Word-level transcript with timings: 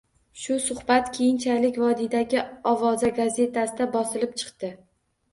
Shu 0.43 0.55
suhbat 0.67 1.09
keyinchalik 1.17 1.75
vodiydagi 1.83 2.39
Ovoza 2.71 3.11
gazetasida 3.19 3.87
bosilib 3.97 4.33
chiqdi 4.43 4.71